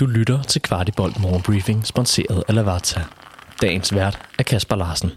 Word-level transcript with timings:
Du 0.00 0.06
lytter 0.06 0.42
til 0.42 0.62
Kvartibolt 0.62 1.20
Morgenbriefing, 1.20 1.86
sponsoreret 1.86 2.44
af 2.48 2.54
Lavazza. 2.54 3.00
Dagens 3.62 3.94
vært 3.94 4.18
er 4.38 4.42
Kasper 4.42 4.76
Larsen. 4.76 5.10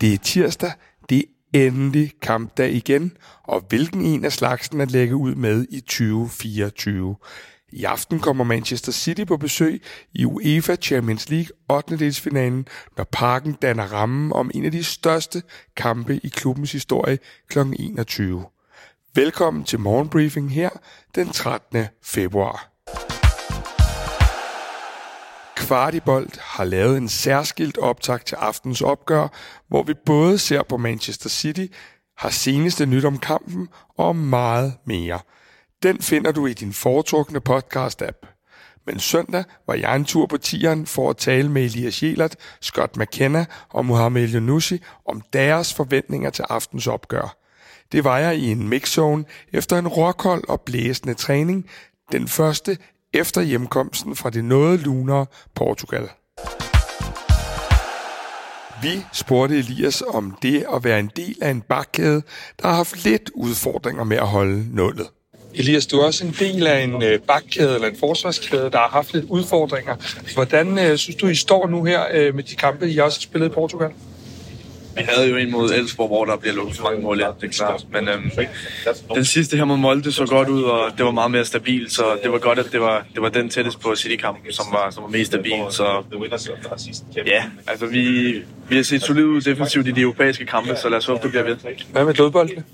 Det 0.00 0.14
er 0.14 0.18
tirsdag, 0.18 0.72
det 1.08 1.24
er 1.54 1.66
endelig 1.66 2.12
kampdag 2.22 2.72
igen, 2.72 3.16
og 3.42 3.64
hvilken 3.68 4.00
en 4.04 4.24
af 4.24 4.32
slagsen 4.32 4.80
at 4.80 4.90
lægge 4.90 5.16
ud 5.16 5.34
med 5.34 5.66
i 5.70 5.80
2024. 5.80 7.16
I 7.72 7.84
aften 7.84 8.20
kommer 8.20 8.44
Manchester 8.44 8.92
City 8.92 9.24
på 9.24 9.36
besøg 9.36 9.82
i 10.12 10.24
UEFA 10.24 10.76
Champions 10.76 11.30
League 11.30 11.48
8. 11.68 11.98
delsfinalen, 11.98 12.66
når 12.96 13.04
parken 13.04 13.52
danner 13.52 13.84
rammen 13.84 14.32
om 14.32 14.50
en 14.54 14.64
af 14.64 14.72
de 14.72 14.84
største 14.84 15.42
kampe 15.76 16.20
i 16.24 16.28
klubbens 16.28 16.72
historie 16.72 17.18
kl. 17.48 17.58
21. 17.78 18.44
Velkommen 19.14 19.64
til 19.64 19.80
morgenbriefing 19.80 20.52
her 20.52 20.70
den 21.14 21.28
13. 21.28 21.86
februar. 22.02 22.68
Kvartibold 25.56 26.28
har 26.40 26.64
lavet 26.64 26.96
en 26.96 27.08
særskilt 27.08 27.78
optag 27.78 28.24
til 28.24 28.34
aftens 28.34 28.80
opgør, 28.80 29.28
hvor 29.68 29.82
vi 29.82 29.94
både 30.06 30.38
ser 30.38 30.62
på 30.62 30.76
Manchester 30.76 31.28
City, 31.28 31.66
har 32.18 32.30
seneste 32.30 32.86
nyt 32.86 33.04
om 33.04 33.18
kampen 33.18 33.68
og 33.98 34.16
meget 34.16 34.74
mere. 34.86 35.20
Den 35.82 36.02
finder 36.02 36.32
du 36.32 36.46
i 36.46 36.52
din 36.52 36.72
foretrukne 36.72 37.40
podcast-app. 37.48 38.26
Men 38.86 38.98
søndag 38.98 39.44
var 39.66 39.74
jeg 39.74 39.96
en 39.96 40.04
tur 40.04 40.26
på 40.26 40.36
tieren 40.36 40.86
for 40.86 41.10
at 41.10 41.16
tale 41.16 41.50
med 41.50 41.64
Elias 41.64 42.02
Jelert, 42.02 42.36
Scott 42.60 42.96
McKenna 42.96 43.44
og 43.68 43.86
Mohamed 43.86 44.34
Younousi 44.34 44.82
om 45.06 45.22
deres 45.32 45.74
forventninger 45.74 46.30
til 46.30 46.44
aftens 46.48 46.86
opgør. 46.86 47.36
Det 47.92 48.04
var 48.04 48.18
jeg 48.18 48.36
i 48.36 48.50
en 48.50 48.68
mixzone 48.68 49.24
efter 49.52 49.78
en 49.78 49.88
råkold 49.88 50.48
og 50.48 50.60
blæsende 50.60 51.14
træning, 51.14 51.66
den 52.12 52.28
første 52.28 52.78
efter 53.12 53.40
hjemkomsten 53.42 54.16
fra 54.16 54.30
det 54.30 54.44
noget 54.44 54.80
lunere 54.80 55.26
Portugal. 55.54 56.08
Vi 58.82 59.04
spurgte 59.12 59.58
Elias 59.58 60.02
om 60.02 60.36
det 60.42 60.66
at 60.74 60.84
være 60.84 61.00
en 61.00 61.10
del 61.16 61.36
af 61.42 61.50
en 61.50 61.60
bakkæde, 61.60 62.22
der 62.62 62.68
har 62.68 62.74
haft 62.74 63.04
lidt 63.04 63.30
udfordringer 63.34 64.04
med 64.04 64.16
at 64.16 64.28
holde 64.28 64.74
nullet. 64.74 65.06
Elias, 65.54 65.86
du 65.86 65.98
er 65.98 66.06
også 66.06 66.24
en 66.24 66.36
del 66.38 66.66
af 66.66 66.82
en 66.84 67.02
øh, 67.02 67.18
bakkæde 67.18 67.74
eller 67.74 67.88
en 67.88 67.96
forsvarskæde, 68.00 68.70
der 68.70 68.78
har 68.78 68.88
haft 68.88 69.14
lidt 69.14 69.24
udfordringer. 69.28 69.96
Hvordan 70.34 70.78
øh, 70.78 70.96
synes 70.98 71.16
du, 71.16 71.26
I 71.26 71.34
står 71.34 71.68
nu 71.68 71.84
her 71.84 72.00
øh, 72.12 72.34
med 72.34 72.42
de 72.42 72.54
kampe, 72.54 72.90
I 72.90 72.98
også 72.98 73.18
har 73.18 73.22
spillet 73.22 73.46
i 73.46 73.50
Portugal? 73.50 73.90
Vi 74.96 75.02
havde 75.08 75.28
jo 75.28 75.36
en 75.36 75.50
mod 75.50 75.70
Elfsborg, 75.70 76.08
hvor 76.08 76.24
der 76.24 76.36
bliver 76.36 76.54
lukket 76.54 76.76
for 76.76 76.84
mange 76.84 77.02
mål, 77.02 77.20
ja, 77.20 77.26
det 77.40 77.46
er 77.46 77.52
klart. 77.52 77.86
Men 77.92 78.08
øhm, 78.08 78.30
den 79.14 79.24
sidste 79.24 79.56
her 79.56 79.64
mod 79.64 79.76
Molde 79.76 80.12
så 80.12 80.26
godt 80.26 80.48
ud, 80.48 80.62
og 80.62 80.90
det 80.96 81.04
var 81.04 81.10
meget 81.10 81.30
mere 81.30 81.44
stabilt, 81.44 81.92
så 81.92 82.04
det 82.22 82.32
var 82.32 82.38
godt, 82.38 82.58
at 82.58 82.72
det 82.72 82.80
var, 82.80 83.06
det 83.14 83.22
var 83.22 83.28
den 83.28 83.48
tættest 83.48 83.80
på 83.80 83.94
City-kampen, 83.96 84.52
som 84.52 84.66
var, 84.72 84.90
som 84.90 85.02
var 85.02 85.08
mest 85.08 85.26
stabil. 85.26 85.62
Så 85.70 86.02
ja, 87.26 87.44
altså 87.66 87.86
vi, 87.86 88.32
vi 88.68 88.76
har 88.76 88.82
set 88.82 89.02
solid 89.02 89.24
ud 89.24 89.40
defensivt 89.40 89.88
i 89.88 89.90
de 89.90 90.00
europæiske 90.00 90.46
kampe, 90.46 90.76
så 90.82 90.88
lad 90.88 90.98
os 90.98 91.06
håbe, 91.06 91.22
det 91.22 91.30
bliver 91.30 91.44
ved. 91.44 91.56
Hvad 91.92 92.04
med 92.04 92.14
dødboldene? 92.14 92.64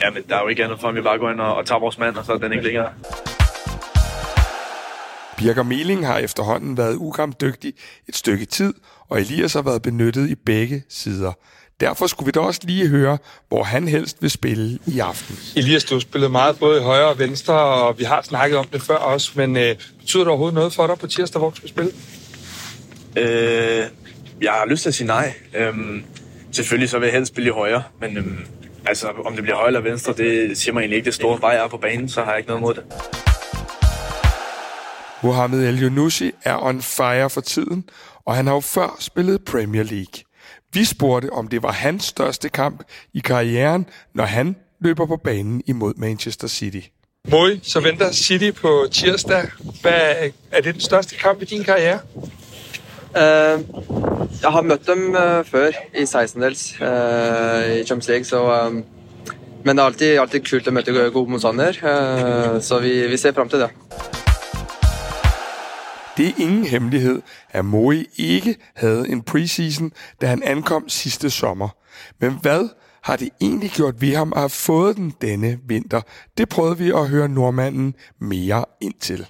Ja, 0.00 0.10
men 0.10 0.22
der 0.28 0.36
er 0.36 0.40
jo 0.42 0.48
ikke 0.48 0.64
andet 0.64 0.80
for, 0.80 0.88
at 0.88 0.94
vi 0.94 1.00
bare 1.00 1.18
går 1.18 1.30
ind 1.30 1.40
og, 1.40 1.54
og 1.54 1.66
tager 1.66 1.78
vores 1.78 1.98
mand, 1.98 2.16
og 2.16 2.24
så 2.24 2.32
er 2.32 2.38
den 2.38 2.52
ikke 2.52 2.64
længere. 2.64 2.88
Birger 5.38 5.62
Meling 5.62 6.06
har 6.06 6.18
efterhånden 6.18 6.76
været 6.76 6.96
ukampdygtig 6.96 7.72
et 8.08 8.16
stykke 8.16 8.44
tid, 8.44 8.74
og 9.08 9.20
Elias 9.20 9.52
har 9.52 9.62
været 9.62 9.82
benyttet 9.82 10.30
i 10.30 10.34
begge 10.34 10.82
sider. 10.88 11.32
Derfor 11.80 12.06
skulle 12.06 12.26
vi 12.26 12.30
da 12.30 12.40
også 12.40 12.60
lige 12.64 12.88
høre, 12.88 13.18
hvor 13.48 13.62
han 13.62 13.88
helst 13.88 14.22
vil 14.22 14.30
spille 14.30 14.78
i 14.86 14.98
aften. 14.98 15.36
Elias, 15.56 15.84
du 15.84 15.94
har 15.94 16.00
spillet 16.00 16.30
meget 16.30 16.58
både 16.58 16.80
i 16.80 16.82
højre 16.82 17.08
og 17.08 17.18
venstre, 17.18 17.54
og 17.54 17.98
vi 17.98 18.04
har 18.04 18.22
snakket 18.22 18.58
om 18.58 18.66
det 18.72 18.82
før 18.82 18.96
også, 18.96 19.32
men 19.34 19.56
øh, 19.56 19.76
betyder 19.98 20.22
det 20.22 20.28
overhovedet 20.28 20.54
noget 20.54 20.72
for 20.72 20.86
dig 20.86 20.98
på 20.98 21.06
tirsdag, 21.06 21.38
hvor 21.38 21.50
du 21.50 21.56
skal 21.56 21.68
spille? 21.68 21.90
Øh, 23.16 23.84
jeg 24.42 24.52
har 24.52 24.66
lyst 24.66 24.82
til 24.82 24.90
at 24.90 24.94
sige 24.94 25.06
nej. 25.06 25.34
Øhm, 25.54 26.04
selvfølgelig 26.52 26.90
så 26.90 26.98
vil 26.98 27.06
jeg 27.06 27.14
helst 27.14 27.32
spille 27.32 27.48
i 27.50 27.52
højre, 27.52 27.82
men 28.00 28.16
øhm, 28.16 28.38
altså, 28.86 29.08
om 29.24 29.34
det 29.34 29.42
bliver 29.42 29.56
højre 29.56 29.66
eller 29.66 29.80
venstre, 29.80 30.12
det 30.12 30.58
siger 30.58 30.72
mig 30.72 30.80
egentlig 30.80 30.96
ikke 30.96 31.06
det 31.06 31.14
store. 31.14 31.38
Bare 31.38 31.50
jeg 31.50 31.64
er 31.64 31.68
på 31.68 31.76
banen, 31.76 32.08
så 32.08 32.22
har 32.22 32.30
jeg 32.30 32.38
ikke 32.38 32.48
noget 32.48 32.62
mod 32.62 32.74
det. 32.74 32.84
Mohamed 35.22 35.68
El 35.68 35.82
Younousi 35.82 36.32
er 36.44 36.62
on 36.62 36.82
fire 36.82 37.30
for 37.30 37.40
tiden, 37.40 37.84
og 38.26 38.36
han 38.36 38.46
har 38.46 38.54
jo 38.54 38.60
før 38.60 38.96
spillet 39.00 39.44
Premier 39.44 39.82
League. 39.82 40.24
Vi 40.72 40.84
spurgte, 40.84 41.30
om 41.30 41.48
det 41.48 41.62
var 41.62 41.72
hans 41.72 42.04
største 42.04 42.48
kamp 42.48 42.82
i 43.14 43.18
karrieren, 43.18 43.86
når 44.14 44.24
han 44.24 44.56
løber 44.80 45.06
på 45.06 45.16
banen 45.16 45.62
imod 45.66 45.94
Manchester 45.96 46.48
City. 46.48 46.80
Moi, 47.28 47.60
så 47.62 47.80
venter 47.80 48.12
City 48.12 48.50
på 48.60 48.86
tirsdag. 48.90 49.48
Hvad, 49.82 50.30
er 50.50 50.60
det 50.60 50.74
den 50.74 50.80
største 50.80 51.16
kamp 51.16 51.42
i 51.42 51.44
din 51.44 51.64
karriere? 51.64 51.98
Uh, 53.10 54.03
jeg 54.42 54.52
har 54.52 54.62
mødt 54.62 54.86
dem 54.86 55.08
uh, 55.08 55.44
før 55.46 55.70
i 55.94 56.02
16-dels 56.02 56.76
uh, 56.80 56.86
eh, 56.86 57.80
i 57.80 57.84
Champions 57.84 58.08
League, 58.08 58.24
så 58.24 58.52
eh, 58.52 58.74
Men 59.64 59.76
det 59.76 59.82
er 59.82 59.86
alltid, 59.86 60.18
alltid 60.18 60.40
kult 60.44 60.66
å 60.68 60.72
møte 60.76 60.92
gode 60.92 61.30
motstandere, 61.30 61.80
uh, 61.80 62.60
så 62.62 62.78
vi, 62.84 63.06
vi 63.08 63.16
ser 63.16 63.32
frem 63.32 63.48
til 63.48 63.64
det. 63.64 63.70
Det 66.16 66.26
er 66.26 66.32
ingen 66.38 66.64
hemmelighed, 66.64 67.22
at 67.50 67.64
Moe 67.64 68.04
ikke 68.16 68.56
havde 68.76 69.08
en 69.08 69.22
preseason, 69.22 69.92
da 70.20 70.26
han 70.26 70.42
ankom 70.42 70.88
sidste 70.88 71.30
sommer. 71.30 71.68
Men 72.20 72.38
hvad 72.42 72.68
har 73.02 73.16
det 73.16 73.28
egentlig 73.40 73.70
gjort 73.70 74.00
ved 74.00 74.16
ham 74.16 74.32
at 74.32 74.40
have 74.40 74.50
fået 74.50 74.96
den 74.96 75.12
denne 75.20 75.58
vinter? 75.66 76.00
Det 76.38 76.48
prøvede 76.48 76.78
vi 76.78 76.90
at 76.90 77.08
høre 77.08 77.28
nordmanden 77.28 77.94
mere 78.20 78.64
ind 78.80 78.94
til. 79.00 79.26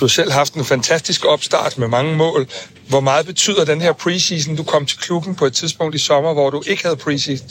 Du 0.00 0.04
har 0.04 0.08
selv 0.08 0.32
haft 0.32 0.54
en 0.54 0.64
fantastisk 0.64 1.24
opstart 1.24 1.78
med 1.78 1.88
mange 1.88 2.16
mål. 2.16 2.48
Hvor 2.88 3.00
meget 3.00 3.26
betyder 3.26 3.64
den 3.64 3.80
her 3.80 3.92
preseason? 3.92 4.56
Du 4.56 4.62
kom 4.62 4.86
til 4.86 4.98
klubben 4.98 5.34
på 5.34 5.46
et 5.46 5.52
tidspunkt 5.52 5.94
i 5.94 5.98
sommer, 5.98 6.32
hvor 6.32 6.50
du 6.50 6.62
ikke 6.66 6.82
havde 6.82 6.96
preseason. 6.96 7.48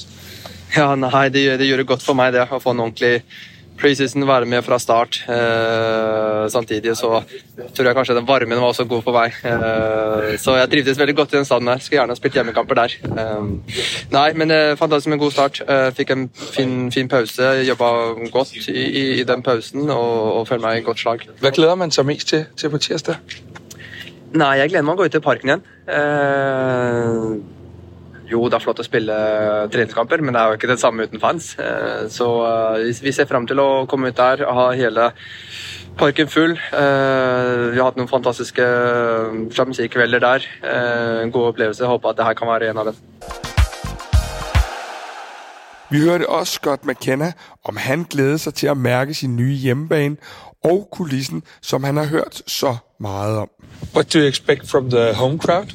Ja, 0.78 0.96
nej, 0.96 1.30
det, 1.30 1.60
det 1.60 1.68
gjorde 1.68 1.78
det 1.78 1.88
godt 1.88 2.04
for 2.04 2.14
mig 2.14 2.34
det, 2.34 2.40
at 2.40 2.64
få 2.64 2.72
en 2.72 2.80
ordentlig 2.80 3.22
preseason, 3.80 4.26
være 4.28 4.48
med 4.50 4.64
fra 4.66 4.80
start. 4.80 5.24
Eh, 5.30 6.50
samtidig 6.50 6.96
så 6.98 7.22
tror 7.76 7.88
jeg 7.90 7.96
kanskje 7.96 8.16
den 8.18 8.28
varmen 8.28 8.62
var 8.62 8.72
også 8.72 8.86
god 8.90 9.02
på 9.06 9.14
vei. 9.16 9.28
Eh, 9.30 10.34
så 10.42 10.58
jeg 10.60 10.70
trivdes 10.72 11.00
veldig 11.00 11.16
godt 11.16 11.34
i 11.34 11.38
den 11.38 11.46
staden 11.46 11.68
der. 11.68 11.82
Skulle 11.84 12.00
gjerne 12.00 12.16
ha 12.16 12.20
spilt 12.20 12.38
hjemmekamper 12.40 12.80
der. 12.82 12.96
Eh, 13.04 13.80
nei, 14.14 14.28
men 14.40 14.52
eh, 14.52 14.76
fantastisk 14.80 15.12
med 15.12 15.20
en 15.20 15.24
god 15.26 15.36
start. 15.36 15.62
Eh, 15.68 15.90
fikk 15.98 16.14
en 16.16 16.30
fin, 16.36 16.92
fin 16.92 17.10
pause. 17.10 17.50
Jobba 17.68 17.90
godt 18.34 18.56
i, 18.58 18.78
i, 18.78 19.04
i 19.22 19.24
den 19.28 19.44
pausen 19.44 19.90
og, 19.90 20.14
og 20.40 20.48
føler 20.48 20.68
meg 20.68 20.82
i 20.82 20.86
godt 20.86 21.00
slag. 21.00 21.28
Hvad 21.40 21.52
glæder 21.52 21.76
man 21.76 21.92
sig 21.92 22.06
mest 22.06 22.28
til, 22.28 22.46
til 22.58 22.70
på 22.70 22.78
tirsdag? 22.78 23.20
Nei, 24.34 24.54
jeg 24.58 24.72
gleder 24.72 24.86
meg 24.86 24.96
å 24.96 25.04
gå 25.04 25.10
ut 25.10 25.20
i 25.20 25.22
parken 25.22 25.52
igjen. 25.52 25.68
Eh, 25.94 27.62
jo, 28.34 28.44
det 28.50 28.58
er 28.58 28.64
flott 28.66 28.82
å 28.82 28.86
spille 28.88 29.16
treningskamper, 29.74 30.22
men 30.26 30.34
det 30.36 30.42
er 30.42 30.52
jo 30.52 30.58
ikke 30.60 30.72
det 30.74 30.80
samme 30.82 31.06
uten 31.08 31.22
fans. 31.22 31.54
Eh, 31.60 32.08
Så 32.10 32.28
eh, 32.46 32.94
vi- 33.04 33.12
ser 33.14 33.26
frem 33.30 33.48
til 33.48 33.58
å 33.62 33.86
komme 33.88 34.10
ut 34.10 34.18
der 34.18 34.44
og 34.48 34.54
ha 34.58 34.68
hele 34.74 35.12
parken 35.98 36.28
full. 36.28 36.52
Eh, 36.74 37.72
Vi 37.72 37.78
har 37.78 37.86
hatt 37.92 37.98
noen 37.98 38.10
fantastiske 38.10 38.66
Champions 39.54 39.80
League-kvelder 39.80 40.20
der. 40.20 40.46
Eh, 40.64 41.24
En 41.24 41.32
god 41.32 41.54
opplevelse. 41.54 41.86
Håper 41.86 42.10
at 42.10 42.18
det 42.18 42.26
her 42.26 42.34
kan 42.34 42.48
være 42.48 42.70
en 42.70 42.78
av 42.78 42.86
dem. 42.86 42.96
Vi 45.92 46.00
hørte 46.00 46.26
også 46.30 46.54
Scott 46.54 46.86
McKenna, 46.86 47.34
om 47.64 47.78
han 47.78 48.04
glæder 48.10 48.38
sig 48.38 48.54
til 48.54 48.68
at 48.68 48.78
mærke 48.78 49.14
sin 49.14 49.36
nye 49.36 49.54
hjemmebane 49.56 50.18
og 50.64 50.88
kulissen, 50.92 51.44
som 51.62 51.84
han 51.84 51.98
har 51.98 52.06
hørt 52.06 52.42
så 52.48 52.76
meget 53.00 53.38
om. 53.38 53.50
What 53.96 54.14
do 54.14 54.20
you 54.20 54.28
expect 54.28 54.70
from 54.70 54.90
the 54.90 55.14
home 55.14 55.40
crowd? 55.40 55.70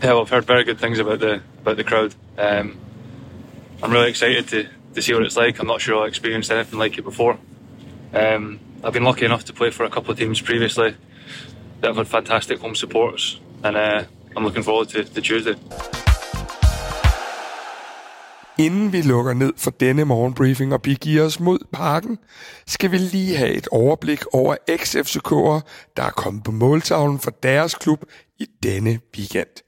Yeah, 0.00 0.12
well, 0.12 0.20
I've 0.20 0.30
heard 0.30 0.44
very 0.44 0.62
good 0.62 0.78
things 0.78 1.00
about 1.00 1.18
the 1.18 1.42
about 1.62 1.76
the 1.76 1.82
crowd. 1.82 2.14
Um, 2.36 2.78
I'm 3.82 3.90
really 3.90 4.10
excited 4.10 4.46
to, 4.48 4.68
to 4.94 5.02
see 5.02 5.12
what 5.12 5.24
it's 5.24 5.36
like. 5.36 5.58
I'm 5.58 5.66
not 5.66 5.80
sure 5.80 6.02
I've 6.02 6.08
experienced 6.08 6.52
anything 6.52 6.78
like 6.78 6.98
it 6.98 7.04
before. 7.04 7.36
Um, 8.14 8.60
I've 8.84 8.92
been 8.92 9.02
lucky 9.02 9.24
enough 9.24 9.44
to 9.46 9.52
play 9.52 9.70
for 9.70 9.84
a 9.84 9.90
couple 9.90 10.12
of 10.12 10.18
teams 10.18 10.40
previously 10.40 10.94
that 11.80 11.88
have 11.88 11.96
had 11.96 12.06
fantastic 12.06 12.60
home 12.60 12.76
supporters, 12.76 13.40
and 13.64 13.76
uh, 13.76 14.04
I'm 14.36 14.44
looking 14.44 14.62
forward 14.62 14.88
to, 14.90 15.02
to 15.02 15.20
Tuesday. 15.20 15.56
Inden 18.58 18.92
vi 18.92 19.02
lukker 19.02 19.34
ned 19.34 19.52
for 19.56 19.70
denne 19.70 20.04
morgenbriefing 20.04 20.72
og 20.72 20.82
begiver 20.82 21.24
os 21.24 21.40
mod 21.40 21.58
parken, 21.72 22.18
skal 22.66 22.90
vi 22.90 22.98
lige 22.98 23.36
have 23.36 23.54
et 23.54 23.68
overblik 23.72 24.24
over 24.32 24.56
ex-FCK'ere, 24.68 25.60
der 25.96 26.02
er 26.02 26.10
kommet 26.10 26.44
på 26.44 26.50
måltavlen 26.50 27.18
for 27.18 27.30
deres 27.30 27.74
klub 27.74 28.04
i 28.38 28.46
denne 28.62 29.00
weekend. 29.16 29.67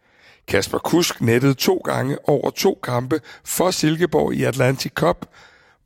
Kasper 0.50 0.78
Kusk 0.78 1.20
nettede 1.20 1.54
to 1.54 1.76
gange 1.76 2.28
over 2.28 2.50
to 2.50 2.78
kampe 2.82 3.20
for 3.44 3.70
Silkeborg 3.70 4.34
i 4.34 4.44
Atlantic 4.44 4.92
Cup. 4.92 5.26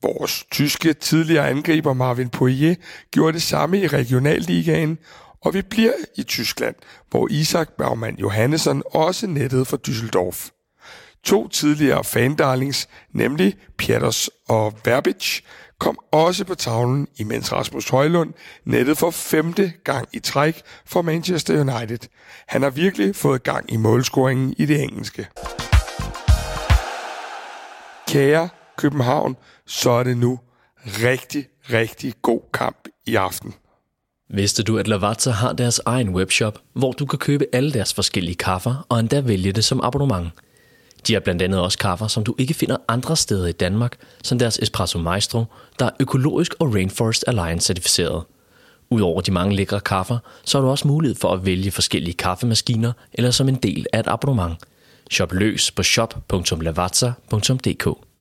Vores 0.02 0.44
tyske 0.50 0.92
tidligere 0.92 1.48
angriber 1.48 1.92
Marvin 1.92 2.28
Poirier 2.28 2.74
gjorde 3.10 3.32
det 3.32 3.42
samme 3.42 3.80
i 3.80 3.86
regionalligaen, 3.86 4.98
Og 5.40 5.54
vi 5.54 5.62
bliver 5.62 5.92
i 6.16 6.22
Tyskland, 6.22 6.74
hvor 7.10 7.28
Isak 7.30 7.68
Bergmann 7.78 8.18
Johannesson 8.18 8.82
også 8.86 9.26
nettede 9.26 9.64
for 9.64 9.78
Düsseldorf. 9.88 10.63
To 11.24 11.48
tidligere 11.48 12.04
fandarlings, 12.04 12.88
nemlig 13.12 13.54
Pieters 13.78 14.30
og 14.48 14.74
Verbic, 14.84 15.40
kom 15.78 15.98
også 16.12 16.44
på 16.44 16.54
tavlen, 16.54 17.08
imens 17.16 17.52
Rasmus 17.52 17.88
Højlund 17.88 18.32
nettede 18.64 18.96
for 18.96 19.10
femte 19.10 19.72
gang 19.84 20.08
i 20.12 20.18
træk 20.18 20.62
for 20.86 21.02
Manchester 21.02 21.60
United. 21.60 21.98
Han 22.48 22.62
har 22.62 22.70
virkelig 22.70 23.16
fået 23.16 23.42
gang 23.42 23.72
i 23.72 23.76
målscoringen 23.76 24.54
i 24.58 24.66
det 24.66 24.82
engelske. 24.82 25.26
Kære 28.08 28.48
København, 28.76 29.36
så 29.66 29.90
er 29.90 30.02
det 30.02 30.16
nu 30.16 30.38
rigtig, 30.86 31.46
rigtig 31.72 32.14
god 32.22 32.40
kamp 32.52 32.88
i 33.06 33.14
aften. 33.14 33.54
Vidste 34.30 34.62
du, 34.62 34.78
at 34.78 34.88
Lavazza 34.88 35.30
har 35.30 35.52
deres 35.52 35.80
egen 35.86 36.08
webshop, 36.08 36.58
hvor 36.72 36.92
du 36.92 37.06
kan 37.06 37.18
købe 37.18 37.46
alle 37.52 37.72
deres 37.72 37.94
forskellige 37.94 38.34
kaffer 38.34 38.86
og 38.88 39.00
endda 39.00 39.20
vælge 39.20 39.52
det 39.52 39.64
som 39.64 39.80
abonnement? 39.82 40.30
De 41.06 41.12
har 41.12 41.20
blandt 41.20 41.42
andet 41.42 41.60
også 41.60 41.78
kaffer, 41.78 42.06
som 42.06 42.24
du 42.24 42.34
ikke 42.38 42.54
finder 42.54 42.76
andre 42.88 43.16
steder 43.16 43.46
i 43.46 43.52
Danmark, 43.52 43.96
som 44.22 44.38
deres 44.38 44.58
Espresso 44.58 44.98
Maestro, 44.98 45.44
der 45.78 45.86
er 45.86 45.90
økologisk 46.00 46.54
og 46.58 46.74
Rainforest 46.74 47.24
Alliance 47.26 47.66
certificeret. 47.66 48.22
Udover 48.90 49.20
de 49.20 49.32
mange 49.32 49.56
lækre 49.56 49.80
kaffer, 49.80 50.18
så 50.44 50.58
har 50.58 50.64
du 50.64 50.70
også 50.70 50.88
mulighed 50.88 51.16
for 51.16 51.32
at 51.32 51.46
vælge 51.46 51.70
forskellige 51.70 52.14
kaffemaskiner 52.14 52.92
eller 53.12 53.30
som 53.30 53.48
en 53.48 53.56
del 53.56 53.86
af 53.92 54.00
et 54.00 54.06
abonnement. 54.06 54.56
Shop 55.10 55.32
løs 55.32 55.70
på 55.70 55.82
shop.lavazza.dk 55.82 58.04